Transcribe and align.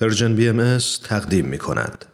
پرژن 0.00 0.34
بی 0.36 0.48
ام 0.48 0.78
تقدیم 1.04 1.44
می 1.44 1.58
کند. 1.58 2.04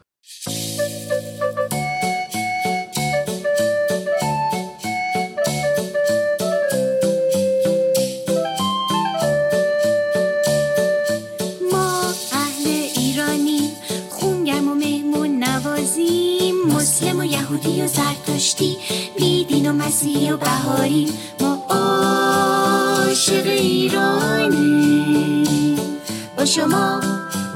یهودی 17.25 17.83
و 17.83 17.87
زرتشتی 17.87 18.77
بیدین 19.17 19.71
و 19.71 19.73
مسیحی 19.73 20.31
و 20.31 20.37
بهاری 20.37 21.13
ما 21.41 21.67
عاشق 21.69 23.47
ایرانی 23.47 24.67
با 26.37 26.45
شما 26.45 27.14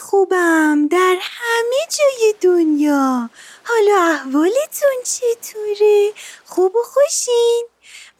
خوبم 0.00 0.88
در 0.88 1.16
همه 1.20 1.76
جای 1.98 2.34
دنیا 2.40 3.30
حالا 3.64 3.96
احوالتون 3.96 4.96
چطوره؟ 5.04 6.12
خوب 6.44 6.76
و 6.76 6.82
خوشین؟ 6.82 7.66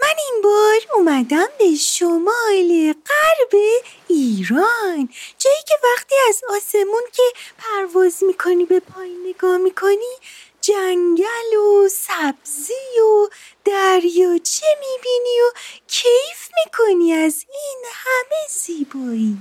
من 0.03 0.15
این 0.19 0.43
بار 0.43 0.81
اومدم 0.95 1.49
به 1.59 1.75
شمال 1.75 2.95
غرب 3.07 3.61
ایران 4.09 5.09
جایی 5.39 5.63
که 5.69 5.75
وقتی 5.85 6.15
از 6.29 6.43
آسمون 6.49 7.03
که 7.13 7.23
پرواز 7.59 8.25
می‌کنی 8.25 8.65
به 8.65 8.81
پایین 8.81 9.27
نگاه 9.27 9.57
می‌کنی 9.57 10.13
جنگل 10.61 11.57
و 11.57 11.89
سبزی 11.89 13.01
و 13.01 13.29
دریاچه 13.65 14.67
می‌بینی 14.81 15.41
و 15.41 15.53
کیف 15.89 16.51
می‌کنی 16.65 17.13
از 17.13 17.45
این 17.55 17.85
همه 17.93 18.49
زیبایی 18.51 19.37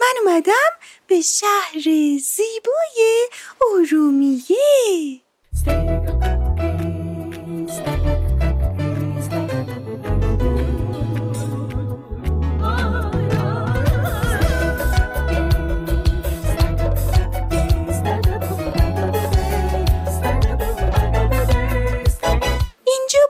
من 0.00 0.14
اومدم 0.24 0.72
به 1.06 1.20
شهر 1.20 1.80
زیبای 2.18 3.28
ارومیه. 3.72 5.20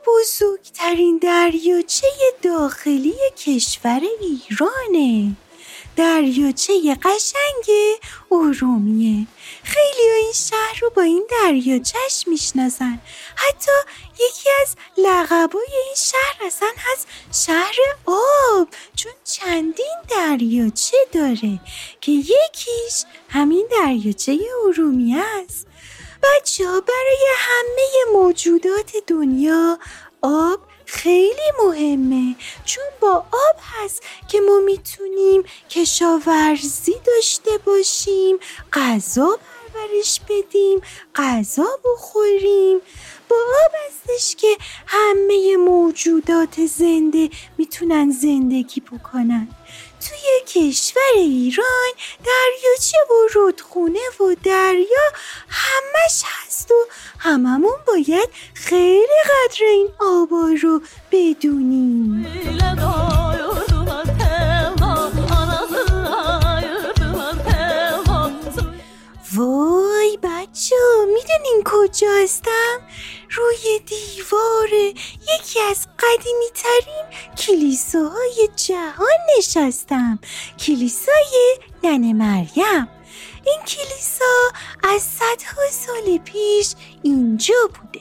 بزرگترین 0.06 1.18
دریاچه 1.18 2.06
داخلی 2.42 3.14
کشور 3.36 4.00
ایرانه. 4.20 5.36
دریاچه 5.98 6.94
قشنگ 7.02 7.76
ارومیه 8.30 9.26
خیلی 9.64 10.10
این 10.20 10.32
شهر 10.32 10.78
رو 10.82 10.90
با 10.90 11.02
این 11.02 11.26
دریاچهش 11.30 12.24
می‌شناسن. 12.26 13.00
حتی 13.36 13.70
یکی 14.14 14.48
از 14.62 14.76
لقبای 14.98 15.66
این 15.86 15.94
شهر 15.96 16.46
اصلا 16.46 16.68
هست 16.76 17.06
شهر 17.46 17.76
آب. 18.06 18.68
چون 18.96 19.12
چندین 19.24 19.96
دریاچه 20.10 20.96
داره 21.12 21.60
که 22.00 22.12
یکیش 22.12 23.04
همین 23.28 23.68
دریاچه 23.70 24.38
ارومیه 24.66 25.24
است. 25.44 25.66
بچه 26.22 26.68
ها 26.68 26.80
برای 26.80 27.24
همه 27.38 28.12
موجودات 28.12 28.92
دنیا 29.06 29.78
آب 30.22 30.60
خیلی 30.90 31.52
مهمه 31.64 32.36
چون 32.64 32.84
با 33.00 33.10
آب 33.16 33.56
هست 33.60 34.02
که 34.28 34.40
ما 34.40 34.58
می‌تونیم 34.60 35.42
کشاورزی 35.70 36.94
داشته 37.06 37.50
باشیم 37.64 38.36
غذا 38.72 39.38
پرورش 39.74 40.20
بدیم 40.28 40.80
غذا 41.14 41.66
بخوریم. 41.84 42.78
با 43.28 43.36
آب 43.36 43.72
هستش 43.86 44.36
که 44.36 44.56
همه 44.86 45.56
موجودات 45.56 46.66
زنده 46.66 47.30
می‌تونن 47.58 48.10
زندگی 48.10 48.80
بکنن. 48.80 49.48
توی 50.00 50.44
کشور 50.46 51.02
ایران 51.14 51.92
دریاچه 52.24 52.98
و 53.10 53.28
رودخونه 53.34 53.98
و 54.20 54.34
دریا 54.44 55.12
همش 55.48 56.22
هست 56.24 56.70
و 56.70 56.74
هممون 57.18 57.76
باید 57.86 58.28
خیلی 58.54 59.18
قدر 59.24 59.64
این 59.64 59.88
آبا 60.00 60.48
رو 60.62 60.82
بدونیم. 61.12 62.26
یکی 75.58 75.70
از 75.70 75.86
قدیمی 75.98 76.46
ترین 76.54 77.04
کلیساهای 77.36 78.48
جهان 78.56 79.18
نشستم 79.38 80.18
کلیسای 80.58 81.58
ننه 81.84 82.12
مریم. 82.12 82.88
این 83.46 83.60
کلیسا 83.66 84.58
از 84.82 85.02
صدها 85.02 85.62
سال 85.70 86.18
پیش 86.18 86.74
اینجا 87.02 87.54
بوده. 87.66 88.00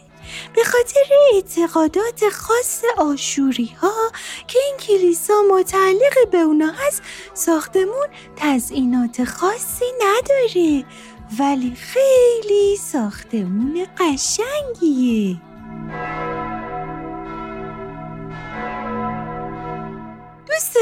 به 0.55 0.63
خاطر 0.63 1.13
اعتقادات 1.33 2.29
خاص 2.29 2.81
آشوری 2.97 3.75
ها 3.81 4.11
که 4.47 4.59
این 4.59 4.77
کلیسا 4.77 5.33
متعلق 5.51 6.29
به 6.31 6.37
اونا 6.37 6.71
هست 6.71 7.01
ساختمون 7.33 8.07
تزئینات 8.35 9.23
خاصی 9.23 9.85
نداره 10.01 10.85
ولی 11.39 11.75
خیلی 11.75 12.77
ساختمون 12.77 13.87
قشنگیه. 13.97 15.46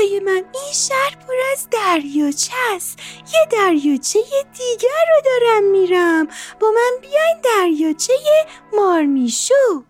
دوستای 0.05 0.19
من. 0.19 0.43
این 0.53 0.73
شهر 0.73 1.15
پر 1.27 1.33
از 1.53 1.67
دریاچه 1.71 2.53
است. 2.75 2.99
یه 3.33 3.47
دریاچه 3.51 4.19
دیگر 4.57 5.05
رو 5.15 5.21
دارم 5.25 5.63
میرم. 5.63 6.27
با 6.59 6.71
من 6.71 7.01
بیاین 7.01 7.37
دریاچه 7.43 8.13
مارمیشو. 8.73 9.83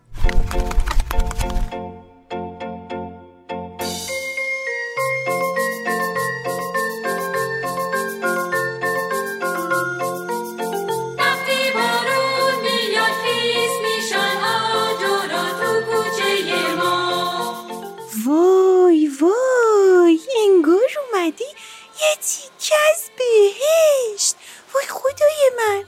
تیکه 22.28 22.76
از 22.94 23.02
بهشت 23.18 24.36
وای 24.74 24.86
خدای 24.90 25.52
من. 25.58 25.84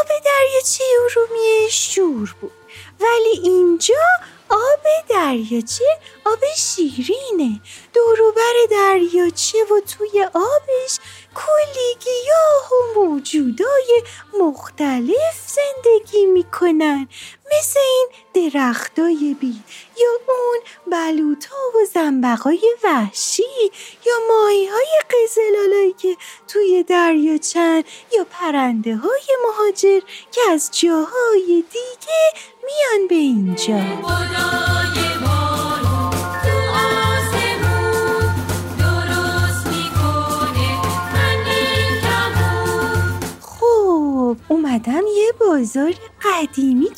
آب 0.00 0.08
دریاچه 0.24 0.84
ارومیه؟ 1.04 1.68
شور 1.68 2.36
بود. 2.40 2.52
ولی 3.00 3.40
اینجا 3.42 4.04
آب 4.48 5.08
دریاچه 5.08 5.84
آب 6.26 6.38
شیرینه. 6.56 7.60
دوروبر 7.94 8.52
دریاچه 8.70 9.58
و 9.64 9.80
توی 9.80 10.22
آبش 10.34 10.98
کلی 11.34 11.94
گیاه 12.00 12.72
و 12.72 13.00
موجودای 13.00 14.02
مختلف 14.40 15.34
زندگی 15.46 16.26
می‌کنن. 16.26 17.08
مثل 17.58 17.80
این 17.80 18.08
درختای 18.50 19.36
بید 19.40 19.64
یا 20.00 20.10
اون 20.28 20.58
بلوطا 20.86 21.56
و 21.74 21.84
زنبقای 21.94 22.60
وحشی 22.84 23.42
یا 24.06 24.14
ماهی 24.28 24.66
های 24.66 25.00
قزلالایی 25.10 25.92
که 25.92 26.16
توی 26.48 26.82
دریاچن 26.82 27.82
یا 28.12 28.26
پرنده 28.30 28.96
های 28.96 29.36
مهاجر 29.48 30.00
که 30.32 30.40
از 30.50 30.70
جاهای 30.72 31.64
دیگه 31.70 32.32
میان 32.64 33.08
به 33.08 33.14
اینجا. 33.14 33.80
خب 43.40 44.36
اومدم 44.48 45.02
یه 45.16 45.32
بازار 45.40 45.94
قدیمی 46.22 46.90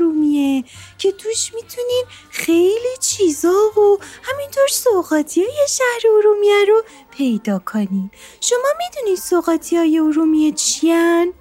ارومیه 0.00 0.64
که 0.98 1.12
توش 1.12 1.54
می‌تونین 1.54 2.04
خیلی 2.30 2.96
چیزا 3.00 3.70
و 3.76 3.98
همینطور 4.22 4.68
سوقاتی 4.68 5.40
های 5.40 5.68
شهر 5.68 6.12
ارومیه 6.16 6.64
رو 6.68 6.82
پیدا 7.10 7.58
کنین 7.58 8.10
شما 8.40 8.68
می‌دونین 8.78 9.16
سوقاتی 9.16 9.76
های 9.76 9.98
ارومیه 9.98 10.52
چیان؟ 10.52 11.32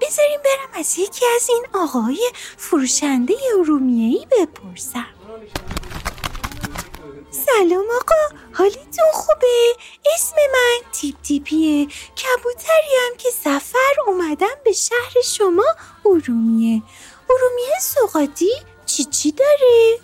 بذاریم 0.00 0.40
برم 0.44 0.80
از 0.80 0.98
یکی 0.98 1.24
از 1.36 1.48
این 1.48 1.66
آقای 1.72 2.30
فروشنده 2.56 3.34
ارومیهی 3.58 4.26
بپرسم 4.30 5.06
سلام 7.30 7.84
آقا 8.00 8.36
حالیتون 8.52 9.10
خوبه؟ 9.12 9.74
اسم 10.14 10.36
من 10.52 10.90
تیپ 10.92 11.14
تیپیه 11.22 11.86
کبوتری 11.86 12.94
هم 13.06 13.16
که 13.18 13.28
سفر 13.30 14.00
اومدم 14.06 14.56
به 14.64 14.72
شهر 14.72 15.22
شما 15.24 15.64
ارومیه 16.04 16.82
ارومیه 17.30 17.78
سوقاتی 17.80 18.50
چی 18.86 19.04
چی 19.04 19.32
داره؟ 19.32 19.96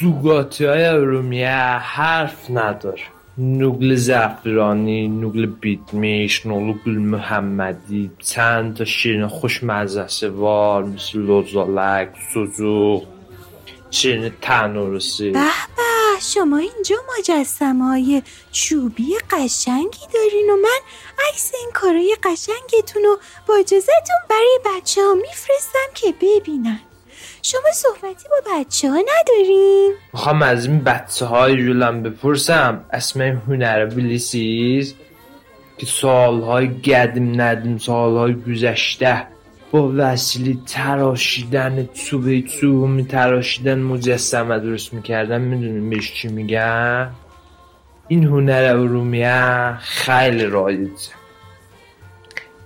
سوقاتی 0.00 0.64
های 0.64 0.84
ارومیه 0.84 1.48
حرف 1.78 2.50
نداره 2.50 3.02
نوگل 3.38 3.94
زعفرانی 3.94 5.08
نوگل 5.08 5.46
بیتمیش 5.46 6.46
نوگل 6.46 6.98
محمدی 6.98 8.10
چند 8.18 8.76
تا 8.76 8.84
شیرین 8.84 9.26
خوشمزه 9.26 10.28
وار 10.28 10.84
مثل 10.84 11.18
لوزالک 11.18 12.08
سوزو 12.34 13.02
شیرین 13.90 14.32
تنورسی 14.42 15.30
به 15.30 15.40
شما 16.32 16.58
اینجا 16.58 16.96
مجسمه 17.18 17.84
های 17.84 18.22
چوبی 18.52 19.16
قشنگی 19.30 20.06
دارین 20.14 20.50
و 20.50 20.56
من 20.56 20.78
عکس 21.28 21.52
این 21.54 21.70
کارای 21.74 22.16
قشنگتون 22.22 23.02
رو 23.02 23.18
با 23.48 23.54
اجازهتون 23.54 24.16
برای 24.30 24.58
بچه 24.64 25.02
ها 25.02 25.14
میفرستم 25.14 25.88
که 25.94 26.14
ببینن 26.20 26.80
شما 27.42 27.72
صحبتی 27.74 28.28
با 28.28 28.58
بچه 28.58 28.90
ها 28.90 28.96
ندارین؟ 28.96 29.94
می‌خوام 30.12 30.42
از 30.42 30.66
این 30.66 30.84
بچه 30.84 31.26
های 31.26 31.56
جولم 31.56 32.02
بپرسم 32.02 32.84
اسم 32.92 33.22
هنر 33.22 33.86
بلیسیز 33.86 34.94
که 35.78 35.86
سالهای 35.86 36.66
قدیم 36.66 37.40
ندیم 37.40 37.78
سالهای 37.78 38.34
گذشته 38.34 39.33
با 39.74 39.92
وسیله 39.96 40.56
تراشیدن 40.66 41.88
چوبه 41.94 42.42
چوب 42.42 42.88
می 42.88 43.04
تراشیدن 43.04 43.80
مجسمه 43.80 44.58
درست 44.58 44.94
می‌کردن 44.94 45.40
می‌دونیم 45.40 45.90
بهش 45.90 46.12
چی 46.12 46.28
میگن؟ 46.28 47.10
این 48.08 48.24
هنر 48.24 48.62
ارومیه 48.62 49.74
خیلی 49.78 50.46
رایجه. 50.46 50.92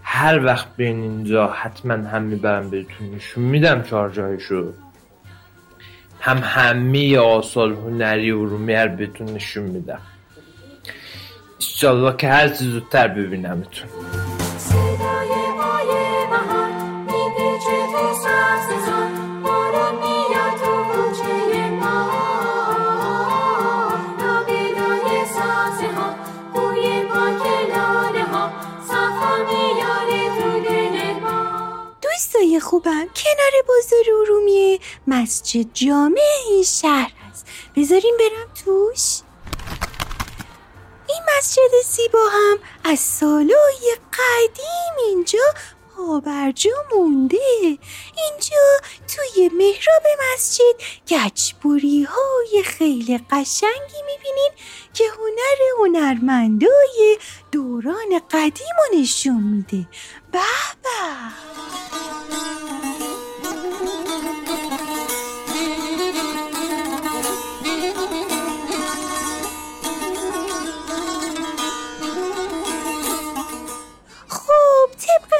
هر 0.02 0.44
وقت 0.44 0.76
بین 0.76 1.02
اینجا 1.02 1.46
حتما 1.46 1.94
هم 1.94 2.22
می‌برم 2.22 2.70
بهتون 2.70 3.10
نشون 3.14 3.44
میدم 3.44 3.82
چهار 3.82 4.10
جایشو 4.10 4.72
هم 6.20 6.40
همه 6.44 7.18
آثار 7.18 7.72
هنری 7.72 8.30
ارومیه 8.30 8.84
رو 8.84 8.96
بهتون 8.96 9.26
نشون 9.26 9.64
میدم. 9.64 10.00
ایشالله 11.58 12.16
که 12.16 12.28
هر 12.28 12.48
زودتر 12.48 13.08
ببینمتون. 13.08 13.88
خوبم. 32.58 33.08
کنار 33.08 33.62
بازار 33.68 34.04
ارومیه 34.20 34.78
مسجد 35.06 35.66
جامع 35.74 36.20
این 36.46 36.62
شهر 36.62 37.12
هست 37.30 37.46
بذاریم 37.76 38.14
برم 38.18 38.54
توش. 38.64 39.20
این 41.08 41.20
مسجد 41.38 41.82
زیبا 41.84 42.28
هم 42.32 42.58
از 42.84 42.98
سالای 43.00 43.96
قدیم 44.12 45.06
اینجا 45.06 45.54
پابرجا 45.96 46.84
مونده. 46.92 47.38
اینجا 48.16 48.66
توی 49.08 49.48
محراب 49.48 50.02
مسجد 50.34 50.62
گچبوری 51.08 52.02
های 52.02 52.62
خیلی 52.62 53.18
قشنگی 53.30 54.02
می‌بینین 54.06 54.50
که 54.94 55.04
هنر 55.04 55.47
هنرمندای 55.78 57.18
دوران 57.52 58.20
قدیم 58.30 58.76
رو 58.78 59.00
نشون 59.00 59.42
میده. 59.42 59.88
به 60.32 60.38
به. 60.82 60.88
خب 74.28 74.98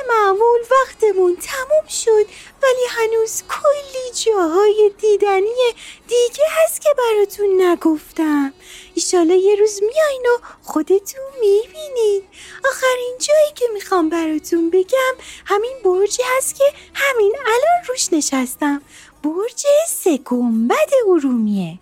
معمول 0.09 0.61
وقتمون 0.71 1.37
تموم 1.37 1.89
شد. 1.89 2.27
ولی 2.69 2.87
هنوز 2.89 3.43
کلی 3.49 4.13
جاهای 4.25 4.91
دیدنی 4.99 5.73
دیگه 6.09 6.45
هست 6.49 6.81
که 6.81 6.89
براتون 6.99 7.63
نگفتم. 7.63 8.53
ایشالا 8.95 9.35
یه 9.35 9.55
روز 9.55 9.81
میاین 9.83 10.23
و 10.23 10.39
خودتون 10.63 11.25
می‌بینید 11.41 12.25
آخرین 12.71 13.17
جایی 13.19 13.53
که 13.55 13.65
می‌خوام 13.75 14.09
براتون 14.09 14.71
بگم 14.71 15.15
همین 15.47 15.77
برجی 15.85 16.23
هست 16.37 16.55
که 16.55 16.65
همین 16.95 17.37
الان 17.47 17.85
روش 17.89 18.13
نشستم. 18.13 18.83
برج 19.23 19.67
سه 19.89 20.17
گنبد 20.17 20.91
ارومیه. 21.09 21.79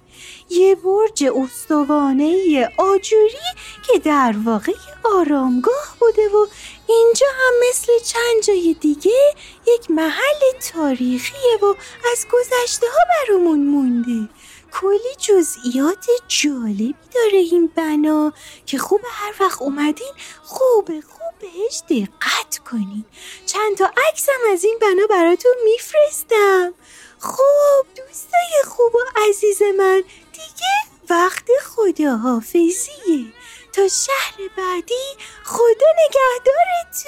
یه 0.51 0.75
برج 0.75 1.25
استوانه 1.25 2.69
آجوری 2.79 3.47
که 3.87 3.99
در 3.99 4.35
واقع 4.45 4.73
آرامگاه 5.05 5.97
بوده 6.01 6.29
و 6.29 6.47
اینجا 6.89 7.27
هم 7.33 7.53
مثل 7.69 7.93
چند 8.05 8.43
جای 8.43 8.77
دیگه 8.81 9.35
یک 9.67 9.91
محل 9.91 10.41
تاریخیه 10.73 11.59
و 11.63 11.75
از 12.13 12.27
گذشته 12.33 12.87
ها 12.87 12.99
برامون 13.27 13.67
مونده. 13.67 14.29
کلی 14.73 15.15
جزئیات 15.19 16.07
جالبی 16.29 16.95
داره 17.15 17.39
این 17.39 17.71
بنا 17.77 18.33
که 18.67 18.79
خوب 18.79 19.01
هر 19.11 19.35
وقت 19.41 19.63
اومدین 19.63 20.13
خوب 20.43 20.87
خوب 20.87 21.27
بهش 21.41 21.83
دقت 21.89 22.59
کنین. 22.71 23.05
چند 23.47 23.77
تا 23.77 23.91
عکسم 24.09 24.33
از 24.53 24.65
این 24.65 24.79
بنا 24.83 25.07
براتون 25.11 25.55
میفرستم. 25.65 26.75
خب 27.27 27.87
دوستای 27.97 28.63
خوب 28.67 28.95
و 28.95 28.99
عزیز 29.29 29.63
من 29.63 30.03
دیگه 30.33 30.75
وقت 31.11 31.49
خداحافظیه. 31.65 33.33
تا 33.73 33.89
شهر 33.89 34.37
بعدی 34.57 34.95
خدا 35.45 35.87
نگهدارتون. 36.07 37.07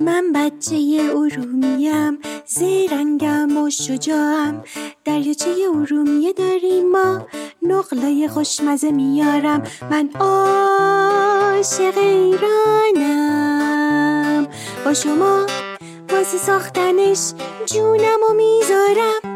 من 0.00 0.32
بچه 0.32 0.76
ارومیم 1.14 2.18
زیرنگم 2.46 3.56
و 3.56 3.70
شجاعم. 3.70 4.64
دریاچه 5.04 5.54
ارومیه 5.74 6.32
داریم 6.32 6.90
ما. 6.90 7.26
نقلای 7.68 8.28
خوشمزه 8.28 8.90
میارم. 8.90 9.62
من 9.90 10.10
عاشق 10.20 11.98
ایرانم. 11.98 13.26
با 14.84 14.94
شما 14.94 15.46
واسه 16.12 16.38
ساختنش 16.38 17.32
جونم 17.66 18.20
و 18.30 18.34
می‌ذارم. 18.34 19.35